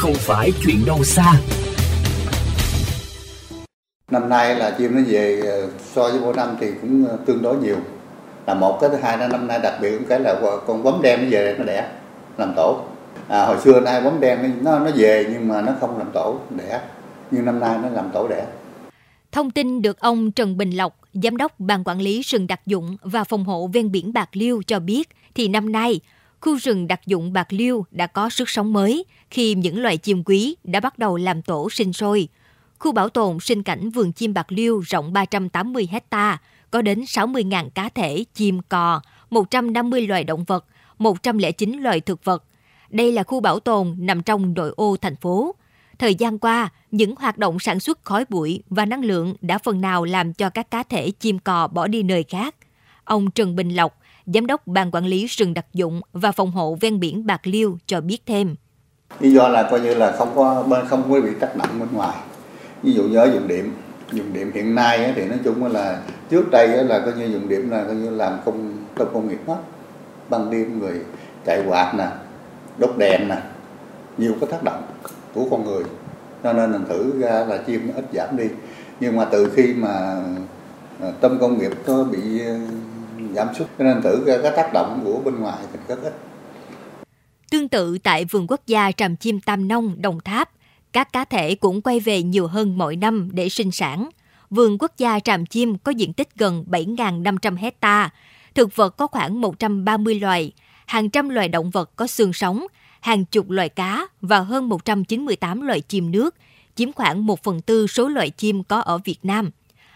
không 0.00 0.14
phải 0.14 0.52
chuyện 0.64 0.84
đâu 0.86 1.04
xa. 1.04 1.32
Năm 4.10 4.28
nay 4.28 4.54
là 4.54 4.70
chim 4.70 4.96
nó 4.96 5.02
về 5.06 5.40
ờ, 5.46 5.68
so 5.94 6.02
với 6.02 6.20
mỗi 6.20 6.34
năm 6.36 6.56
thì 6.60 6.66
cũng 6.80 7.06
ờ, 7.08 7.18
tương 7.26 7.42
đối 7.42 7.56
nhiều. 7.56 7.76
Là 8.46 8.54
một 8.54 8.78
cái 8.80 8.90
thứ 8.90 8.96
hai 8.96 9.18
là 9.18 9.28
năm 9.28 9.46
nay 9.46 9.60
đặc 9.62 9.74
biệt 9.80 9.98
cũng 9.98 10.06
cái 10.08 10.20
là 10.20 10.40
con 10.66 10.82
bấm 10.82 11.02
đen 11.02 11.20
nó 11.22 11.26
về 11.30 11.54
nó 11.58 11.64
đẻ 11.64 11.88
làm 12.38 12.52
tổ. 12.56 12.80
À, 13.28 13.46
hồi 13.46 13.56
xưa 13.60 13.80
nay 13.80 14.00
bấm 14.00 14.20
đen 14.20 14.58
nó 14.62 14.78
nó 14.78 14.90
về 14.96 15.26
nhưng 15.32 15.48
mà 15.48 15.62
nó 15.62 15.72
không 15.80 15.98
làm 15.98 16.10
tổ 16.12 16.38
đẻ. 16.50 16.80
Nhưng 17.30 17.44
năm 17.44 17.60
nay 17.60 17.78
nó 17.82 17.88
làm 17.88 18.10
tổ 18.12 18.28
đẻ. 18.28 18.46
Thông 19.32 19.50
tin 19.50 19.82
được 19.82 20.00
ông 20.00 20.32
Trần 20.32 20.56
Bình 20.56 20.70
Lộc, 20.70 20.98
Giám 21.12 21.36
đốc 21.36 21.60
Ban 21.60 21.84
Quản 21.84 22.00
lý 22.00 22.22
rừng 22.22 22.46
đặc 22.46 22.60
dụng 22.66 22.96
và 23.02 23.24
phòng 23.24 23.44
hộ 23.44 23.66
ven 23.72 23.92
biển 23.92 24.12
Bạc 24.12 24.28
Liêu 24.32 24.62
cho 24.66 24.80
biết, 24.80 25.08
thì 25.34 25.48
năm 25.48 25.72
nay, 25.72 26.00
khu 26.40 26.56
rừng 26.56 26.86
đặc 26.86 27.00
dụng 27.06 27.32
Bạc 27.32 27.52
Liêu 27.52 27.84
đã 27.90 28.06
có 28.06 28.30
sức 28.30 28.50
sống 28.50 28.72
mới 28.72 29.04
khi 29.30 29.54
những 29.54 29.82
loài 29.82 29.96
chim 29.96 30.22
quý 30.24 30.56
đã 30.64 30.80
bắt 30.80 30.98
đầu 30.98 31.16
làm 31.16 31.42
tổ 31.42 31.70
sinh 31.70 31.92
sôi. 31.92 32.28
Khu 32.78 32.92
bảo 32.92 33.08
tồn 33.08 33.40
sinh 33.40 33.62
cảnh 33.62 33.90
vườn 33.90 34.12
chim 34.12 34.34
Bạc 34.34 34.52
Liêu 34.52 34.80
rộng 34.80 35.12
380 35.12 35.88
hecta 35.90 36.38
có 36.70 36.82
đến 36.82 37.00
60.000 37.00 37.70
cá 37.70 37.88
thể 37.88 38.24
chim 38.34 38.60
cò, 38.68 39.00
150 39.30 40.06
loài 40.06 40.24
động 40.24 40.44
vật, 40.44 40.66
109 40.98 41.72
loài 41.72 42.00
thực 42.00 42.24
vật. 42.24 42.44
Đây 42.90 43.12
là 43.12 43.22
khu 43.22 43.40
bảo 43.40 43.60
tồn 43.60 43.96
nằm 43.98 44.22
trong 44.22 44.54
nội 44.54 44.72
ô 44.76 44.96
thành 44.96 45.16
phố. 45.16 45.54
Thời 45.98 46.14
gian 46.14 46.38
qua, 46.38 46.68
những 46.90 47.14
hoạt 47.16 47.38
động 47.38 47.58
sản 47.58 47.80
xuất 47.80 48.04
khói 48.04 48.24
bụi 48.28 48.62
và 48.70 48.84
năng 48.84 49.04
lượng 49.04 49.34
đã 49.40 49.58
phần 49.58 49.80
nào 49.80 50.04
làm 50.04 50.32
cho 50.32 50.50
các 50.50 50.70
cá 50.70 50.82
thể 50.82 51.10
chim 51.10 51.38
cò 51.38 51.68
bỏ 51.68 51.86
đi 51.86 52.02
nơi 52.02 52.24
khác. 52.28 52.54
Ông 53.04 53.30
Trần 53.30 53.56
Bình 53.56 53.68
Lộc, 53.68 53.99
Giám 54.34 54.46
đốc 54.46 54.66
Ban 54.66 54.90
Quản 54.90 55.06
lý 55.06 55.26
rừng 55.26 55.54
đặc 55.54 55.66
dụng 55.72 56.00
và 56.12 56.32
phòng 56.32 56.50
hộ 56.50 56.76
ven 56.80 57.00
biển 57.00 57.26
Bạc 57.26 57.40
Liêu 57.44 57.78
cho 57.86 58.00
biết 58.00 58.22
thêm. 58.26 58.56
Lý 59.20 59.32
do 59.32 59.48
là 59.48 59.68
coi 59.70 59.80
như 59.80 59.94
là 59.94 60.12
không 60.12 60.32
có 60.36 60.62
bên 60.62 60.86
không 60.86 61.02
có 61.12 61.20
bị 61.20 61.30
tác 61.40 61.56
động 61.56 61.68
bên 61.80 61.88
ngoài. 61.92 62.16
Ví 62.82 62.92
dụ 62.92 63.02
như 63.02 63.16
ở 63.16 63.30
dùng 63.34 63.48
điểm, 63.48 63.74
dùng 64.12 64.32
điểm 64.32 64.50
hiện 64.54 64.74
nay 64.74 65.12
thì 65.16 65.24
nói 65.24 65.38
chung 65.44 65.66
là 65.72 66.02
trước 66.30 66.50
đây 66.50 66.68
là 66.68 66.98
coi 66.98 67.14
như 67.14 67.26
dùng 67.26 67.48
điểm 67.48 67.70
là 67.70 67.84
coi 67.84 67.94
như 67.94 68.10
làm 68.10 68.38
công 68.44 68.76
trong 68.96 69.08
công 69.14 69.28
nghiệp 69.28 69.40
hết. 69.46 69.58
Ban 70.28 70.50
đêm 70.50 70.78
người 70.78 71.00
chạy 71.46 71.62
quạt 71.68 71.94
nè, 71.98 72.06
đốt 72.78 72.90
đèn 72.98 73.28
nè, 73.28 73.42
nhiều 74.18 74.34
cái 74.40 74.50
tác 74.50 74.62
động 74.62 74.82
của 75.34 75.46
con 75.50 75.64
người 75.64 75.84
cho 76.42 76.52
nên 76.52 76.72
thành 76.72 76.86
thử 76.88 77.20
ra 77.20 77.44
là 77.48 77.56
chim 77.56 77.86
nó 77.86 77.94
ít 77.96 78.04
giảm 78.12 78.36
đi 78.36 78.44
nhưng 79.00 79.16
mà 79.16 79.24
từ 79.24 79.52
khi 79.56 79.74
mà 79.74 80.22
à, 81.00 81.10
tâm 81.20 81.38
công 81.40 81.58
nghiệp 81.58 81.72
có 81.86 82.04
bị 82.04 82.42
giảm 83.34 83.48
sút 83.54 83.68
cho 83.78 83.84
nên 83.84 84.02
thử 84.02 84.24
ra 84.26 84.38
cái 84.42 84.52
tác 84.56 84.72
động 84.72 85.00
của 85.04 85.20
bên 85.24 85.40
ngoài 85.40 85.58
thì 85.72 85.78
rất 85.88 86.02
ít 86.02 86.12
Tương 87.50 87.68
tự 87.68 87.98
tại 87.98 88.24
vườn 88.24 88.46
quốc 88.48 88.60
gia 88.66 88.92
Tràm 88.92 89.16
Chim 89.16 89.40
Tam 89.40 89.68
Nông, 89.68 90.02
Đồng 90.02 90.20
Tháp, 90.20 90.50
các 90.92 91.12
cá 91.12 91.24
thể 91.24 91.54
cũng 91.54 91.82
quay 91.82 92.00
về 92.00 92.22
nhiều 92.22 92.46
hơn 92.46 92.78
mọi 92.78 92.96
năm 92.96 93.28
để 93.32 93.48
sinh 93.48 93.70
sản. 93.70 94.10
Vườn 94.50 94.78
quốc 94.78 94.92
gia 94.98 95.20
Tràm 95.20 95.46
Chim 95.46 95.78
có 95.78 95.92
diện 95.92 96.12
tích 96.12 96.28
gần 96.36 96.64
7.500 96.68 97.56
hecta, 97.56 98.10
thực 98.54 98.76
vật 98.76 98.96
có 98.96 99.06
khoảng 99.06 99.40
130 99.40 100.14
loài, 100.14 100.52
hàng 100.86 101.10
trăm 101.10 101.28
loài 101.28 101.48
động 101.48 101.70
vật 101.70 101.90
có 101.96 102.06
xương 102.06 102.32
sống, 102.32 102.66
hàng 103.00 103.24
chục 103.24 103.50
loài 103.50 103.68
cá 103.68 104.06
và 104.20 104.40
hơn 104.40 104.68
198 104.68 105.62
loài 105.62 105.80
chim 105.80 106.10
nước, 106.10 106.34
chiếm 106.74 106.92
khoảng 106.92 107.26
1 107.26 107.42
phần 107.42 107.60
tư 107.60 107.86
số 107.86 108.08
loài 108.08 108.30
chim 108.30 108.64
có 108.64 108.80
ở 108.80 108.98
Việt 108.98 109.18
Nam. 109.22 109.50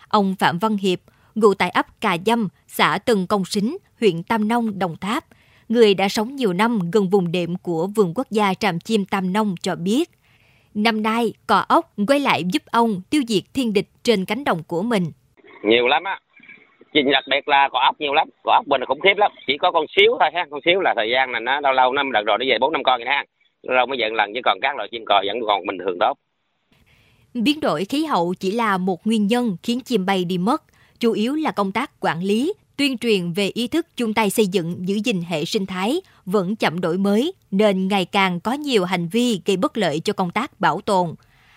Ông 0.08 0.34
Phạm 0.38 0.58
Văn 0.58 0.76
Hiệp, 0.76 1.00
ngụ 1.34 1.54
tại 1.54 1.70
ấp 1.70 2.00
Cà 2.00 2.16
Dâm, 2.26 2.48
xã 2.66 2.98
Tân 3.06 3.26
Công 3.26 3.44
Sính, 3.44 3.76
huyện 4.00 4.22
Tam 4.22 4.48
Nông, 4.48 4.78
Đồng 4.78 4.96
Tháp, 4.96 5.24
người 5.68 5.94
đã 5.94 6.08
sống 6.08 6.36
nhiều 6.36 6.52
năm 6.52 6.78
gần 6.92 7.10
vùng 7.10 7.32
đệm 7.32 7.56
của 7.56 7.86
vườn 7.86 8.12
quốc 8.14 8.26
gia 8.30 8.54
Tràm 8.54 8.80
Chim 8.80 9.04
Tam 9.04 9.32
Nông 9.32 9.54
cho 9.62 9.76
biết. 9.76 10.10
Năm 10.74 11.02
nay, 11.02 11.32
cò 11.46 11.64
ốc 11.68 11.92
quay 12.08 12.20
lại 12.20 12.44
giúp 12.52 12.62
ông 12.70 13.00
tiêu 13.10 13.22
diệt 13.28 13.42
thiên 13.54 13.72
địch 13.72 13.88
trên 14.02 14.24
cánh 14.24 14.44
đồng 14.44 14.62
của 14.62 14.82
mình. 14.82 15.12
Nhiều 15.62 15.86
lắm 15.86 16.04
á, 16.04 16.20
Chính 16.94 17.10
đặc 17.10 17.24
biệt 17.30 17.48
là 17.48 17.68
có 17.72 17.80
ốc 17.80 18.00
nhiều 18.00 18.14
lắm, 18.14 18.28
có 18.44 18.52
ốc 18.52 18.68
mình 18.68 18.84
khủng 18.88 19.00
khiếp 19.00 19.14
lắm, 19.16 19.32
chỉ 19.46 19.58
có 19.58 19.70
con 19.72 19.86
xíu 19.96 20.16
thôi 20.20 20.30
ha, 20.34 20.46
con 20.50 20.60
xíu 20.64 20.80
là 20.80 20.94
thời 20.96 21.10
gian 21.10 21.32
này 21.32 21.40
nó 21.40 21.60
lâu 21.60 21.72
lâu 21.72 21.92
năm 21.92 22.12
đợt 22.12 22.22
rồi 22.26 22.38
nó 22.38 22.44
về 22.48 22.58
bốn 22.60 22.72
năm 22.72 22.82
con 22.84 23.00
vậy 23.00 23.08
ha, 23.08 23.24
lâu 23.62 23.86
mới 23.86 23.98
giận 23.98 24.14
lần 24.14 24.34
chứ 24.34 24.40
còn 24.44 24.58
các 24.62 24.76
loại 24.76 24.88
chim 24.92 25.04
cò 25.06 25.22
vẫn 25.26 25.36
còn 25.46 25.66
bình 25.66 25.78
thường 25.78 25.96
tốt. 26.00 26.18
Biến 27.34 27.60
đổi 27.60 27.84
khí 27.84 28.04
hậu 28.04 28.34
chỉ 28.40 28.50
là 28.50 28.78
một 28.78 29.06
nguyên 29.06 29.26
nhân 29.26 29.56
khiến 29.62 29.80
chim 29.80 30.06
bay 30.06 30.24
đi 30.24 30.38
mất, 30.38 30.62
chủ 31.04 31.12
yếu 31.12 31.34
là 31.34 31.50
công 31.50 31.72
tác 31.72 31.90
quản 32.00 32.22
lý, 32.22 32.52
tuyên 32.76 32.98
truyền 32.98 33.32
về 33.32 33.50
ý 33.54 33.68
thức 33.68 33.86
chung 33.96 34.14
tay 34.14 34.30
xây 34.30 34.46
dựng 34.46 34.88
giữ 34.88 35.00
gìn 35.04 35.22
hệ 35.22 35.44
sinh 35.44 35.66
thái 35.66 36.00
vẫn 36.26 36.56
chậm 36.56 36.80
đổi 36.80 36.98
mới 36.98 37.32
nên 37.50 37.88
ngày 37.88 38.04
càng 38.04 38.40
có 38.40 38.52
nhiều 38.52 38.84
hành 38.84 39.08
vi 39.08 39.40
gây 39.44 39.56
bất 39.56 39.76
lợi 39.76 40.00
cho 40.00 40.12
công 40.12 40.30
tác 40.30 40.60
bảo 40.60 40.80
tồn. 40.80 41.14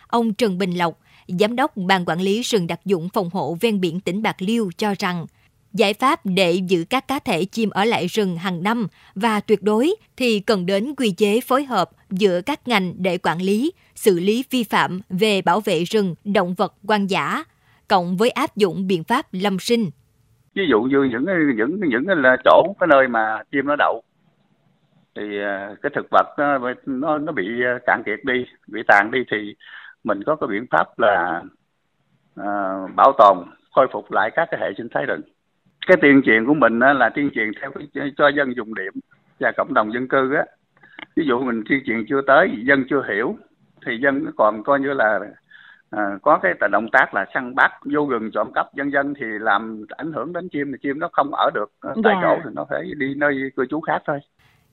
Ông 0.07 0.33
Trần 0.33 0.57
Bình 0.57 0.77
Lộc, 0.77 0.99
Giám 1.27 1.55
đốc 1.55 1.77
Ban 1.77 2.05
Quản 2.05 2.21
lý 2.21 2.41
rừng 2.41 2.67
đặc 2.67 2.79
dụng 2.85 3.09
phòng 3.09 3.29
hộ 3.33 3.57
ven 3.61 3.81
biển 3.81 3.99
tỉnh 3.99 4.21
Bạc 4.21 4.35
Liêu 4.39 4.71
cho 4.77 4.93
rằng, 4.99 5.25
giải 5.73 5.93
pháp 5.93 6.25
để 6.25 6.51
giữ 6.53 6.85
các 6.89 7.07
cá 7.07 7.19
thể 7.19 7.45
chim 7.45 7.69
ở 7.69 7.85
lại 7.85 8.07
rừng 8.07 8.37
hàng 8.37 8.63
năm 8.63 8.87
và 9.15 9.39
tuyệt 9.39 9.63
đối 9.63 9.95
thì 10.17 10.39
cần 10.39 10.65
đến 10.65 10.95
quy 10.97 11.11
chế 11.11 11.41
phối 11.41 11.63
hợp 11.63 11.91
giữa 12.09 12.41
các 12.41 12.67
ngành 12.67 12.93
để 12.97 13.17
quản 13.17 13.41
lý, 13.41 13.71
xử 13.95 14.19
lý 14.19 14.43
vi 14.49 14.63
phạm 14.63 15.01
về 15.09 15.41
bảo 15.41 15.59
vệ 15.59 15.83
rừng, 15.83 16.15
động 16.23 16.53
vật 16.53 16.73
hoang 16.83 17.09
dã, 17.09 17.43
cộng 17.89 18.17
với 18.17 18.29
áp 18.29 18.55
dụng 18.55 18.87
biện 18.87 19.03
pháp 19.03 19.25
lâm 19.31 19.59
sinh. 19.59 19.89
Ví 20.55 20.63
dụ 20.69 20.81
như 20.81 21.03
những 21.03 21.25
những 21.55 21.79
những 21.89 22.07
là 22.07 22.37
chỗ 22.45 22.75
cái 22.79 22.87
nơi 22.87 23.07
mà 23.07 23.43
chim 23.51 23.65
nó 23.65 23.75
đậu 23.75 24.03
thì 25.15 25.41
à, 25.41 25.75
cái 25.81 25.91
thực 25.95 26.07
vật 26.11 26.27
nó 26.37 26.73
nó, 26.85 27.17
nó 27.17 27.31
bị 27.31 27.63
à, 27.63 27.79
cạn 27.85 28.03
kiệt 28.05 28.19
đi, 28.23 28.45
bị 28.67 28.81
tàn 28.87 29.11
đi 29.11 29.19
thì 29.31 29.55
mình 30.03 30.23
có 30.23 30.35
cái 30.35 30.47
biện 30.47 30.65
pháp 30.71 30.99
là 30.99 31.43
à, 32.35 32.47
bảo 32.95 33.13
tồn 33.17 33.37
khôi 33.75 33.87
phục 33.93 34.11
lại 34.11 34.31
các 34.35 34.47
cái 34.51 34.59
hệ 34.61 34.73
sinh 34.77 34.87
thái 34.93 35.05
rừng 35.05 35.21
cái 35.87 35.97
tuyên 36.01 36.21
truyền 36.25 36.45
của 36.45 36.53
mình 36.53 36.79
là 36.79 37.09
tuyên 37.09 37.29
truyền 37.35 37.51
theo 37.61 37.71
cái, 37.93 38.11
cho 38.17 38.27
dân 38.27 38.55
dùng 38.55 38.75
điểm 38.75 38.93
và 39.39 39.51
cộng 39.57 39.73
đồng 39.73 39.93
dân 39.93 40.07
cư 40.07 40.33
á 40.33 40.45
ví 41.15 41.25
dụ 41.27 41.39
mình 41.39 41.63
tuyên 41.69 41.81
truyền 41.85 42.05
chưa 42.09 42.21
tới 42.27 42.51
dân 42.63 42.85
chưa 42.89 43.03
hiểu 43.09 43.37
thì 43.85 43.97
dân 44.03 44.25
còn 44.37 44.63
coi 44.63 44.79
như 44.79 44.93
là 44.93 45.19
à, 45.89 46.17
có 46.21 46.39
cái 46.43 46.53
động 46.71 46.87
tác 46.91 47.13
là 47.13 47.25
săn 47.33 47.55
bắt 47.55 47.71
vô 47.93 48.07
rừng 48.09 48.29
trộm 48.33 48.51
cắp 48.55 48.73
dân 48.75 48.91
dân 48.91 49.13
thì 49.19 49.25
làm 49.39 49.85
ảnh 49.89 50.11
hưởng 50.13 50.33
đến 50.33 50.49
chim 50.49 50.71
thì 50.71 50.77
chim 50.81 50.99
nó 50.99 51.09
không 51.11 51.33
ở 51.33 51.49
được 51.53 51.71
tại 51.81 51.93
dạ. 52.03 52.19
chỗ 52.21 52.37
thì 52.43 52.49
nó 52.53 52.65
phải 52.69 52.83
đi 52.97 53.13
nơi 53.15 53.35
cư 53.55 53.65
trú 53.69 53.81
khác 53.81 54.01
thôi 54.07 54.19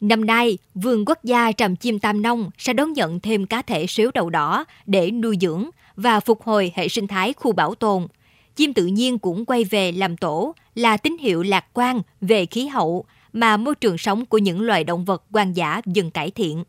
Năm 0.01 0.25
nay, 0.25 0.59
vườn 0.75 1.05
quốc 1.05 1.19
gia 1.25 1.53
Tràm 1.53 1.77
Chim 1.77 1.99
Tam 1.99 2.23
Nông 2.23 2.51
sẽ 2.59 2.73
đón 2.73 2.93
nhận 2.93 3.21
thêm 3.21 3.47
cá 3.47 3.63
thể 3.63 3.87
sếu 3.87 4.11
đầu 4.15 4.31
đỏ 4.31 4.65
để 4.87 5.11
nuôi 5.11 5.37
dưỡng 5.41 5.71
và 5.97 6.21
phục 6.21 6.43
hồi 6.43 6.73
hệ 6.75 6.89
sinh 6.89 7.07
thái 7.07 7.33
khu 7.33 7.53
bảo 7.53 7.75
tồn. 7.75 8.07
Chim 8.57 8.75
tự 8.75 8.87
nhiên 8.87 9.19
cũng 9.19 9.45
quay 9.45 9.65
về 9.65 9.93
làm 9.93 10.17
tổ 10.17 10.55
là 10.75 10.97
tín 10.97 11.17
hiệu 11.21 11.43
lạc 11.43 11.65
quan 11.73 12.01
về 12.21 12.47
khí 12.47 12.67
hậu 12.67 13.05
mà 13.33 13.57
môi 13.57 13.75
trường 13.75 13.99
sống 13.99 14.27
của 14.27 14.39
những 14.39 14.63
loài 14.63 14.85
động 14.85 15.05
vật 15.05 15.23
hoang 15.31 15.57
dã 15.57 15.81
dần 15.87 16.11
cải 16.11 16.31
thiện. 16.31 16.65